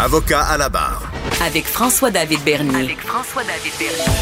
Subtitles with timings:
[0.00, 1.10] Avocat à la barre.
[1.44, 2.84] Avec François-David Bernier.
[2.84, 4.14] Avec François-David Bernier.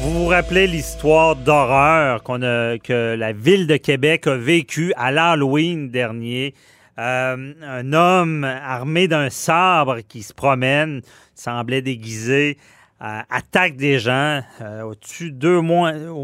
[0.00, 5.10] Vous vous rappelez l'histoire d'horreur qu'on a, que la ville de Québec a vécue à
[5.10, 6.54] l'Halloween dernier?
[6.96, 11.02] Euh, un homme armé d'un sabre qui se promène,
[11.34, 12.56] semblait déguisé,
[13.04, 15.62] attaque des gens, euh, au-dessus deux au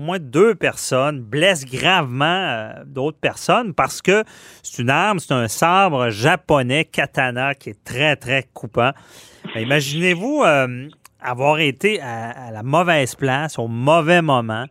[0.01, 4.23] moins deux personnes, blesse gravement euh, d'autres personnes parce que
[4.63, 8.93] c'est une arme, c'est un sabre japonais katana qui est très, très coupant.
[9.57, 10.45] Imaginez-vous
[11.21, 14.67] avoir été à, la mauvaise place, au mauvais moment.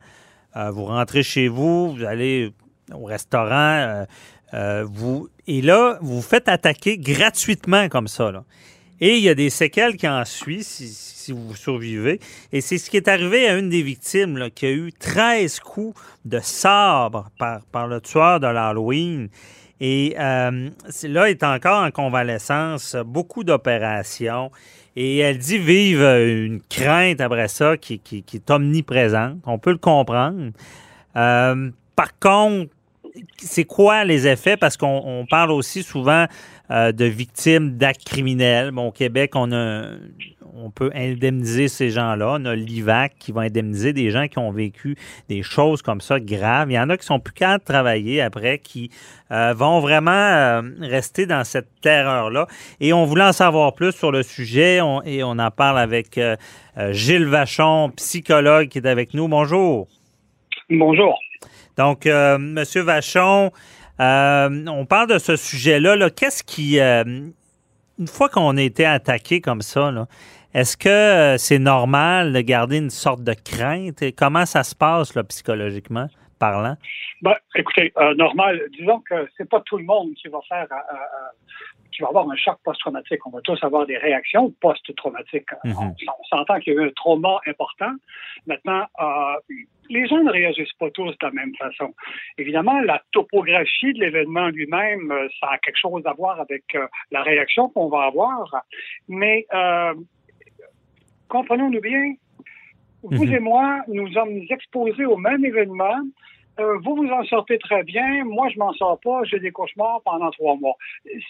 [0.56, 2.54] vous rentrez chez vous, vous allez
[2.94, 4.06] au restaurant,
[4.54, 8.32] vous, et là, vous vous faites attaquer gratuitement comme ça.
[9.00, 12.20] Et il y a des séquelles qui en suivent si, vous survivez.
[12.52, 15.60] Et c'est ce qui est arrivé à une des victimes là, qui a eu 13
[15.60, 19.30] coups de sabre par, par le tueur de l'Halloween.
[19.80, 20.70] Et euh,
[21.04, 24.52] là, est encore en convalescence, beaucoup d'opérations.
[24.96, 29.38] Et elle dit vivre une crainte après ça qui, qui, est omniprésente.
[29.46, 30.52] On peut le comprendre.
[31.16, 32.72] Euh, par contre,
[33.38, 34.58] c'est quoi les effets?
[34.58, 36.26] Parce qu'on parle aussi souvent
[36.70, 38.72] euh, de victimes d'actes criminels.
[38.72, 39.86] Bon, au Québec, on, a,
[40.56, 42.38] on peut indemniser ces gens-là.
[42.40, 44.96] On a l'IVAC qui va indemniser des gens qui ont vécu
[45.30, 46.70] des choses comme ça graves.
[46.70, 48.90] Il y en a qui sont plus de travailler après, qui
[49.32, 52.48] euh, vont vraiment euh, rester dans cette terreur-là.
[52.80, 56.20] Et on voulait en savoir plus sur le sujet et on en parle avec
[56.92, 59.28] Gilles Vachon, psychologue qui est avec nous.
[59.28, 59.88] Bonjour.
[60.70, 61.18] Bonjour.
[61.78, 63.52] Donc, euh, Monsieur Vachon,
[64.00, 66.10] euh, on parle de ce sujet-là.
[66.10, 67.04] Qu'est-ce qui, euh,
[68.00, 69.92] une fois qu'on a été attaqué comme ça,
[70.54, 74.02] est-ce que c'est normal de garder une sorte de crainte?
[74.02, 76.08] Et comment ça se passe psychologiquement
[76.40, 76.78] parlant?
[77.22, 80.68] Ben, écoutez, normal, disons que c'est pas tout le monde qui va faire
[81.98, 83.26] qui va avoir un choc post-traumatique.
[83.26, 85.50] On va tous avoir des réactions post-traumatiques.
[85.64, 85.74] Mhm.
[85.78, 87.92] On, s'entend qu'il y a eu un trauma important.
[88.46, 88.86] Maintenant,
[89.90, 91.94] les gens ne réagissent pas tous de la même façon.
[92.38, 96.88] Évidemment, la topographie de l'événement lui-même, euh, ça a quelque chose à voir avec euh,
[97.12, 98.64] la réaction qu'on va avoir.
[99.08, 99.94] Mais euh,
[101.30, 102.14] comprenons-nous bien,
[103.02, 103.34] vous mhm.
[103.34, 106.00] et moi, nous sommes exposés au même événement
[106.60, 110.02] euh, vous vous en sortez très bien, moi je m'en sors pas, j'ai des cauchemars
[110.04, 110.76] pendant trois mois.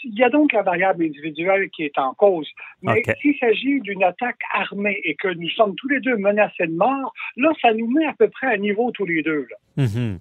[0.04, 2.48] Il y a donc la variable individuelle qui est en cause.
[2.82, 6.76] Mais s'il s'agit d'une attaque armée et que nous sommes tous les deux menacés de
[6.76, 9.48] mort, là, ça nous met à peu près à niveau tous les deux.
[9.78, 10.18] Mm-hmm.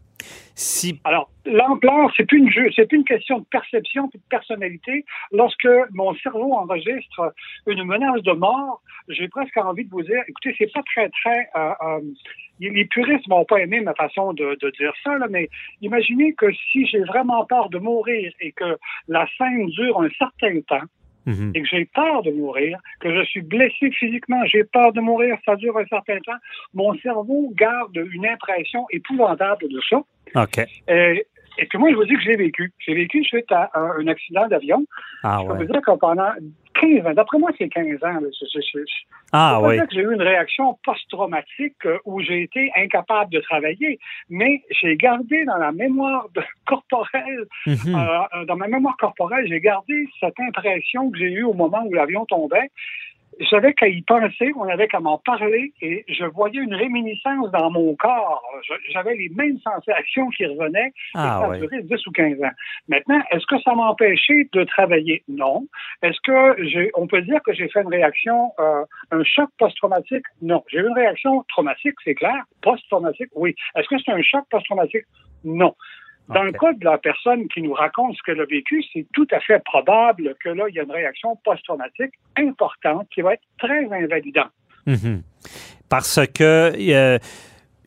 [1.05, 2.51] Alors, l'ampleur, c'est une
[2.93, 5.05] une question de perception, de personnalité.
[5.33, 7.35] Lorsque mon cerveau enregistre
[7.67, 11.49] une menace de mort, j'ai presque envie de vous dire, écoutez, c'est pas très, très
[11.57, 12.01] euh, euh,
[12.61, 15.49] les puristes vont pas aimer ma façon de, dire ça, là, mais
[15.83, 18.79] imaginez que si j'ai vraiment peur de mourir et que
[19.09, 20.87] la scène dure un certain temps,
[21.27, 21.53] mhm.
[21.55, 25.37] et que j'ai peur de mourir, que je suis blessé physiquement, j'ai peur de mourir,
[25.45, 26.39] ça dure un certain temps,
[26.75, 30.03] mon cerveau garde une impression épouvantable de ça.
[30.35, 30.59] OK.
[30.89, 31.27] Et,
[31.59, 32.73] et puis moi, je vous dis que j'ai vécu.
[32.79, 34.85] J'ai vécu suite à un, accident d'avion.
[35.23, 36.31] Ah, je peux vous dire que pendant
[36.81, 37.15] 15 ans.
[37.15, 38.21] D'après moi, c'est 15 ans.
[39.33, 39.79] ah oui.
[39.79, 43.99] que j'ai eu une réaction post-traumatique euh, où j'ai été incapable de travailler,
[44.29, 46.27] mais j'ai gardé dans la mémoire
[46.67, 47.77] corporelle, mhm.
[47.95, 51.93] euh, dans ma mémoire corporelle, j'ai gardé cette impression que j'ai eue au moment où
[51.93, 52.71] l'avion tombait
[53.39, 57.51] je savais qu'à y penser, on avait qu'à m'en parler et je voyais une réminiscence
[57.51, 58.43] dans mon corps.
[58.93, 62.51] J'avais les mêmes sensations qui revenaient ah, et ça a duré 10 ou 15 ans.
[62.89, 65.23] Maintenant, est-ce que ça m'a empêché de travailler?
[65.29, 65.67] Non.
[66.03, 70.25] Est-ce que j'ai, on peut dire que j'ai fait une réaction, euh, un choc post-traumatique?
[70.41, 70.65] Non.
[70.69, 72.45] J'ai eu une réaction traumatique, c'est clair.
[72.63, 73.55] Post-traumatique, oui.
[73.77, 75.05] Est-ce que c'est un choc post-traumatique?
[75.45, 75.75] Non.
[76.29, 79.27] Dans le cas de la personne qui nous raconte ce qu'elle a vécu, c'est tout
[79.31, 83.45] à fait probable que là, il y a une réaction post-traumatique importante qui va être
[83.59, 84.51] très invalidante.
[84.87, 85.23] Mhm.
[85.89, 87.19] Parce que, euh,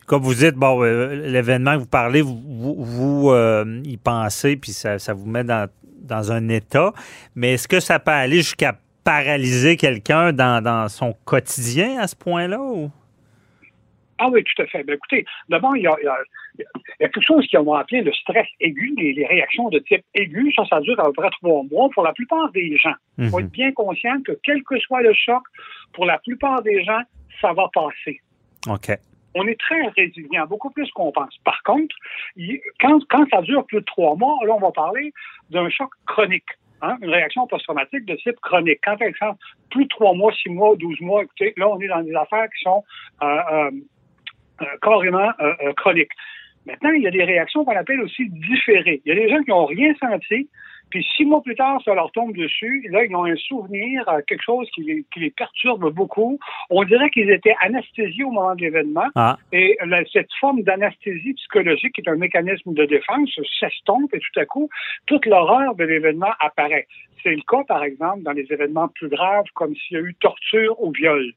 [0.06, 2.40] comme vous dites, bon, euh, l'événement que vous parlez, vous,
[2.78, 5.68] vous, euh, y pensez, puis ça, vous met dans,
[6.02, 6.92] dans un état,
[7.34, 8.74] mais est-ce que ça peut aller jusqu'à
[9.04, 12.60] paralyser quelqu'un dans, dans son quotidien à ce point-là?
[12.60, 12.90] Ou?
[14.22, 14.84] Ah oui, tout à fait.
[14.84, 15.96] Ben, écoutez, d'abord, il y a,
[16.98, 20.52] quelque chose qu'on va appeler le stress aigu, les, réactions de type aigu.
[20.54, 22.92] Ça, ça dure à peu près trois mois pour la plupart des gens.
[23.16, 23.46] Il faut mhm.
[23.46, 25.42] être bien conscient que quel que soit le choc,
[25.94, 27.00] pour la plupart des gens,
[27.40, 28.20] ça va passer.
[28.68, 28.90] OK.
[29.34, 31.34] On est très résilient, beaucoup plus qu'on pense.
[31.42, 31.96] Par contre,
[32.78, 35.14] quand, quand ça dure plus de trois mois, là, on va parler
[35.48, 36.44] d'un choc chronique.
[36.82, 38.80] Hein, une réaction post-traumatique de type chronique.
[38.82, 39.38] Quand, par exemple,
[39.70, 42.46] plus de trois mois, six mois, douze mois, écoutez, là, on est dans des affaires
[42.46, 42.82] qui sont
[43.22, 43.70] euh, euh,
[44.82, 46.12] carrément euh, euh, chronique.
[46.66, 49.00] Maintenant, il y a des réactions qu'on appelle aussi différées.
[49.04, 50.48] Il y a des gens qui n'ont rien senti,
[50.90, 52.86] Puis six mois plus tard, ça leur tombe dessus.
[52.90, 56.38] Là, ils ont un souvenir, quelque chose qui les, qui les perturbe beaucoup.
[56.68, 59.08] On dirait qu'ils étaient anesthésiés au moment de l'événement.
[59.14, 59.38] Ah.
[59.52, 59.78] Et
[60.12, 64.68] cette forme d'anesthésie psychologique, qui est un mécanisme de défense, s'estompe et tout à coup,
[65.06, 66.86] toute l'horreur de l'événement apparaît.
[67.22, 70.14] C'est le cas, par exemple, dans les événements plus graves, comme s'il y a eu
[70.14, 71.32] torture ou viol.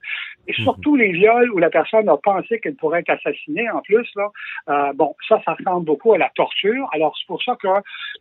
[0.47, 0.63] Et mhm.
[0.63, 4.29] surtout les viols où la personne a pensé qu'elle pourrait être assassinée en plus, là,
[4.69, 6.87] euh, bon, ça, ça ressemble beaucoup à la torture.
[6.93, 7.67] Alors, c'est pour ça que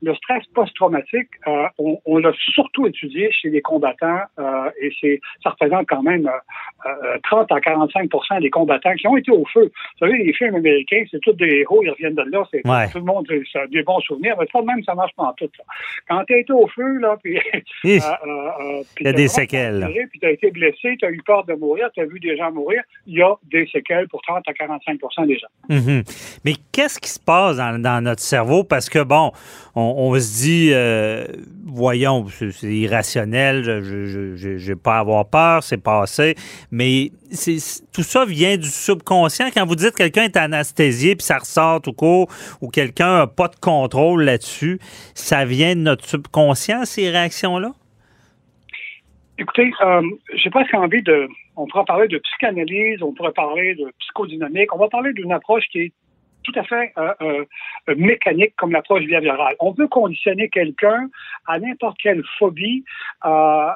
[0.02, 5.20] le stress post-traumatique, euh, on, on l'a surtout étudié chez les combattants euh, et c'est
[5.42, 6.28] ça représente quand même
[7.24, 9.64] 30 à 45% des combattants qui ont été au feu.
[9.64, 12.98] Vous savez, les films américains, c'est tous des héros, ils reviennent de là, c'est tout
[12.98, 15.48] le monde, a des bons souvenirs, mais ça même, ça marche pas en tout.
[15.56, 15.64] Ça.
[16.08, 17.38] Quand tu as été au feu, là, puis...
[17.84, 18.00] il
[19.00, 19.88] y a des séquelles.
[20.10, 22.36] Puis tu as été blessé, tu as eu peur de mourir, tu as vu des
[22.36, 25.46] gens mourir, il y a des séquelles pour 30 à 45% des gens.
[25.68, 26.02] Mhm.
[26.44, 28.64] Mais qu'est-ce qui se passe dans, notre cerveau?
[28.64, 29.32] Parce que, bon,
[29.74, 31.11] on, se dit, euh,
[31.64, 36.34] voyons, c'est irrationnel, je n'ai pas avoir peur, c'est passé,
[36.70, 37.10] mais
[37.92, 39.46] tout ça vient du subconscient.
[39.54, 42.28] Quand vous dites que quelqu'un est anesthésié puis ça ressort tout court,
[42.60, 44.78] ou quelqu'un n'a pas de contrôle là-dessus,
[45.14, 47.72] ça vient de notre subconscient, ces réactions-là?
[49.38, 50.02] Écoutez, euh,
[50.34, 51.28] j'ai presque envie de.
[51.56, 55.64] On pourrait parler de psychanalyse, on pourrait parler de psychodynamique, on va parler d'une approche
[55.70, 55.92] qui est
[56.42, 57.44] tout à fait euh, euh,
[57.96, 59.54] mécanique comme l'approche behaviorale.
[59.60, 61.08] On veut conditionner quelqu'un
[61.46, 62.84] à n'importe quelle phobie.
[63.24, 63.70] Euh,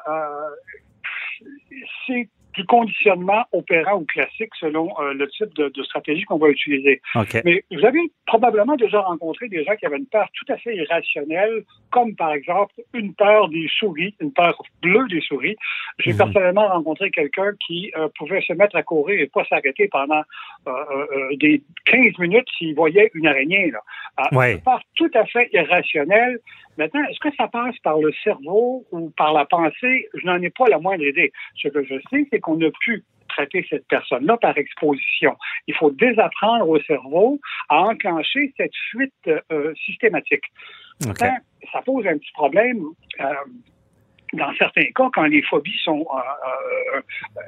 [2.05, 7.01] c'est du conditionnement opérant ou classique selon euh, le type de, stratégie qu'on va utiliser.
[7.45, 10.75] Mais vous avez probablement déjà rencontré des gens qui avaient une peur tout à fait
[10.75, 15.55] irrationnelle, comme par exemple une peur des souris, une peur bleue des souris.
[15.99, 16.17] J'ai mhm.
[16.17, 20.23] personnellement rencontré quelqu'un qui euh, pouvait se mettre à courir et pas s'arrêter pendant
[20.67, 23.71] euh, des 15 minutes s'il voyait une araignée.
[23.71, 23.81] Là.
[24.31, 26.39] Une peur tout à fait irrationnelle.
[26.77, 30.07] Maintenant, est-ce que ça passe par le cerveau ou par la pensée?
[30.13, 31.31] Je n'en ai pas la moindre idée.
[31.55, 35.35] Ce que je sais, c'est qu'on ne peut traiter cette personne-là par exposition.
[35.67, 37.39] Il faut désapprendre au cerveau
[37.69, 39.13] à enclencher cette fuite
[39.51, 40.45] euh, systématique.
[40.99, 42.83] Ça, pose un petit problème.
[43.19, 43.33] Euh,
[44.33, 47.01] dans certains cas, quand les phobies sont euh,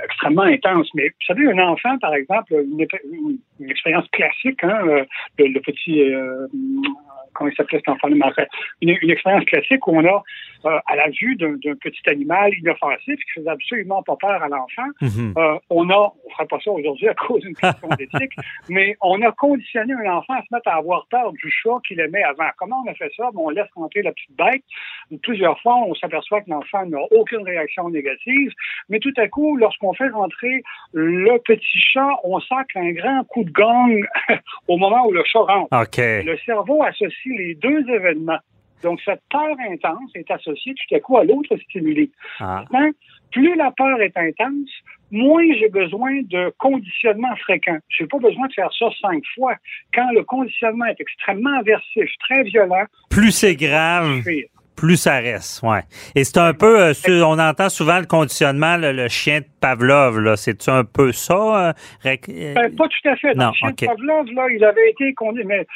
[0.05, 0.89] extrêmement intenses.
[0.93, 3.39] Mais vous savez, un enfant, par exemple, une,
[3.69, 5.05] expérience classique, hein,
[5.37, 6.03] le, petit
[7.33, 8.09] comment il s'appelait cet enfant
[8.81, 10.23] une, une expérience classique où on a,
[10.65, 14.87] euh, à la vue d'un petit animal inoffensif qui faisait absolument pas peur à l'enfant,
[15.01, 15.33] mhm.
[15.37, 18.33] euh, on a, on ferait pas ça aujourd'hui à cause d'une question d'éthique,
[18.67, 21.99] mais on a conditionné un enfant à se mettre à avoir peur du chat qu'il
[21.99, 22.49] aimait avant.
[22.57, 23.29] Comment on a fait ça?
[23.35, 24.63] on laisse rentrer la petite bête.
[25.23, 28.51] Plusieurs fois, on s'aperçoit que l'enfant n'a aucune réaction négative,
[28.89, 33.43] mais tout à coup, lorsqu'on fait rentrer le petit chat, on sacle un grand coup
[33.45, 34.01] de gong
[34.67, 35.69] au moment où le chat rentre.
[35.99, 38.39] Le cerveau associe les deux événements.
[38.83, 42.11] Donc, cette peur intense est associée tout à coup à l'autre stimuli.
[42.39, 42.63] Ah.
[42.71, 42.91] Maintenant,
[43.31, 44.69] plus la peur est intense,
[45.11, 47.77] moins j'ai besoin de conditionnement fréquent.
[47.89, 49.55] Je n'ai pas besoin de faire ça cinq fois.
[49.93, 54.21] Quand le conditionnement est extrêmement aversif, très violent, plus c'est grave
[54.79, 55.81] plus ça reste, ouais.
[56.15, 56.93] Et c'est un peu, euh,
[57.25, 61.33] on entend souvent le conditionnement, le, chien de Pavlov, là, c'est un peu ça?
[61.35, 61.73] Euh,
[62.05, 62.53] euh?
[62.53, 63.35] Ben, pas tout à fait.
[63.35, 65.67] Non, le chien de Pavlov, là, il avait été conditionné,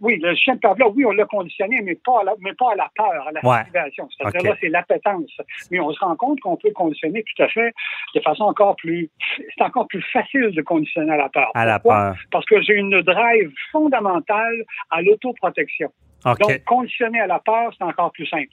[0.00, 2.72] oui, le chien de Pavlov, oui, on l'a conditionné, mais pas à la, mais pas
[2.72, 4.08] à la peur, à la motivation.
[4.16, 5.30] C'est-à-dire là, c'est l'appétence.
[5.70, 7.72] Mais on se rend compte qu'on peut conditionner tout à fait
[8.14, 11.50] de façon encore plus, c'est encore plus facile de conditionner à la peur.
[11.54, 12.16] À la peur.
[12.32, 15.92] Parce que j'ai une drive fondamentale à l'autoprotection.
[16.24, 18.48] Donc, conditionner à la peur, c'est encore plus simple.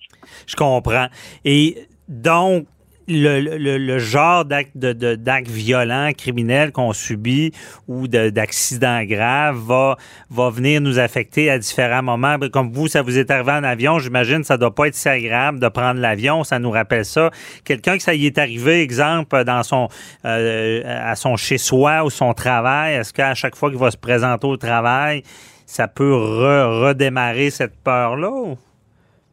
[0.48, 1.08] Je comprends.
[1.44, 2.68] Et donc,
[3.08, 7.52] le, le, genre d'acte de, d'acte violent, criminel qu'on subit
[7.88, 9.98] ou d'accident grave va,
[10.30, 12.38] va venir nous affecter à différents moments.
[12.52, 15.60] Comme vous, ça vous est arrivé en avion, j'imagine ça doit pas être si agréable
[15.60, 17.32] de prendre l'avion, ça nous rappelle ça.
[17.64, 19.88] Quelqu'un que ça y est arrivé, exemple, dans son
[20.26, 24.48] euh, à son chez-soi ou son travail, est-ce qu'à chaque fois qu'il va se présenter
[24.48, 25.24] au travail,
[25.66, 28.56] ça peut redémarrer cette peur-là?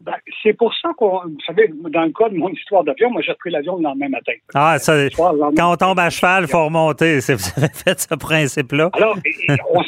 [0.01, 3.23] Ben, c'est pour ça qu'on, vous savez, dans le cas de mon histoire d'avion, moi
[3.23, 4.33] j'ai pris l'avion le lendemain matin.
[4.53, 7.21] Ah, ça, quand on tombe à cheval, il faut remonter.
[7.21, 8.91] Vous avez fait ce principe-là?
[8.95, 9.17] Alors,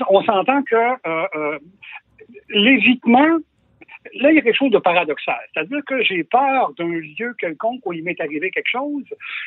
[0.09, 1.59] on, s'entend que euh, euh,
[2.49, 3.39] l'évitement
[4.21, 5.37] là, il y a quelque chose de paradoxal.
[5.53, 9.05] C'est-à-dire que j'ai peur d'un lieu quelconque où il m'est arrivé quelque chose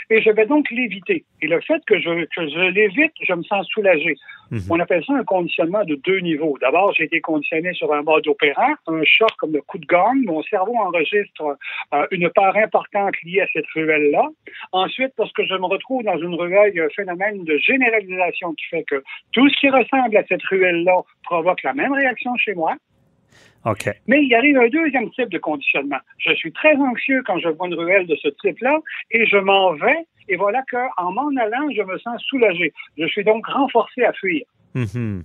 [0.09, 1.25] et je vais donc l'éviter.
[1.41, 4.15] Et le fait que je, que je l'évite, je me sens soulagé.
[4.51, 4.62] Mhm.
[4.69, 6.57] On appelle ça un conditionnement de deux niveaux.
[6.62, 10.17] D'abord, j'ai été conditionné sur un mode opérant, un choc comme le coup de gang.
[10.25, 11.57] Mon cerveau enregistre
[11.93, 14.27] euh, une part importante liée à cette ruelle-là.
[14.71, 17.57] Ensuite, parce que je me retrouve dans une ruelle, il y a un phénomène de
[17.57, 22.36] généralisation qui fait que tout ce qui ressemble à cette ruelle-là provoque la même réaction
[22.38, 22.75] chez moi.
[23.67, 23.89] OK.
[24.07, 26.00] Mais il arrive un deuxième type de conditionnement.
[26.19, 28.79] Je suis très anxieux quand je vois une ruelle de ce type-là
[29.12, 30.05] et je m'en vais.
[30.29, 32.74] Et voilà qu'en m'en allant, je me sens soulagé.
[32.97, 34.45] Je suis donc renforcé à fuir.
[34.74, 35.24] Mhm.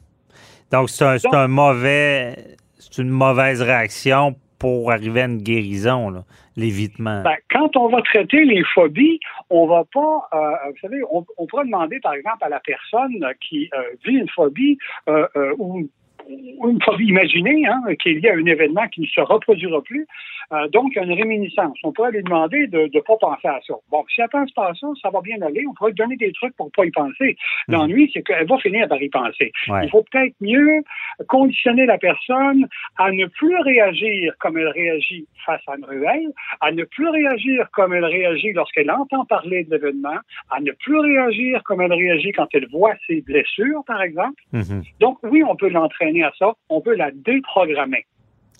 [0.70, 2.34] Donc, c'est un, un mauvais,
[2.78, 6.24] c'est une mauvaise réaction pour arriver à une guérison,
[6.56, 7.22] l'évitement.
[7.22, 9.18] Ben, quand on va traiter les phobies,
[9.50, 13.24] on va pas, euh, vous savez, on, on pourrait demander par exemple à la personne
[13.40, 15.26] qui euh, vit une phobie euh,
[15.58, 15.88] ou
[16.28, 20.06] une phobie imaginée, hein, qui est liée à un événement qui ne se reproduira plus.
[20.52, 21.76] Euh, donc, il y a une réminiscence.
[21.82, 23.74] On pourrait lui demander de ne pas penser à ça.
[23.90, 25.64] Bon, si elle pense pas à ça, ça va bien aller.
[25.68, 27.36] On pourrait lui donner des trucs pour ne pas y penser.
[27.68, 29.52] L'ennui, c'est qu'elle va finir par y penser.
[29.68, 29.84] Ouais.
[29.84, 30.82] Il faut peut-être mieux
[31.28, 32.66] conditionner la personne
[32.98, 37.66] à ne plus réagir comme elle réagit face à une ruelle, à ne plus réagir
[37.72, 40.18] comme elle réagit lorsqu'elle entend parler de l'événement,
[40.50, 44.40] à ne plus réagir comme elle réagit quand elle voit ses blessures, par exemple.
[44.52, 44.82] Mhm.
[45.00, 46.52] Donc, oui, on peut l'entraîner à ça.
[46.68, 48.06] On peut la déprogrammer.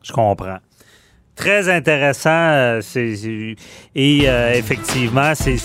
[0.02, 0.58] Je comprends.
[1.34, 2.30] Très intéressant.
[2.30, 2.80] euh,
[3.94, 5.56] et euh, effectivement, c'est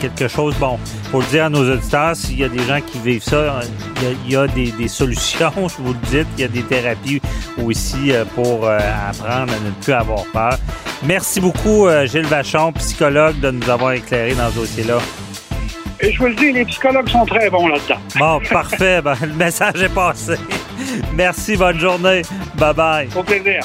[0.00, 0.78] quelque chose, bon,
[1.10, 3.60] faut le dire à nos auditeurs, s'il y a des gens qui vivent ça,
[3.96, 6.44] il y a, il y a des, des solutions, je vous le dis, il y
[6.44, 7.20] a des thérapies
[7.62, 8.78] aussi euh, pour euh,
[9.10, 10.58] apprendre à ne plus avoir peur.
[11.04, 14.98] Merci beaucoup, Gilles Vachon, psychologue, de nous avoir éclairé dans ce dossier-là.
[16.00, 18.00] Et je vous le dis, les psychologues sont très bons là-dedans.
[18.18, 19.02] Bon, parfait.
[19.02, 20.34] Ben, le message est passé.
[21.14, 22.22] Merci, bonne journée.
[22.56, 23.08] Bye bye.
[23.16, 23.62] Au plaisir.